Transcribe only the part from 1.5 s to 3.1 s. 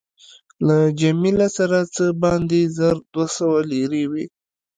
سره څه باندې زر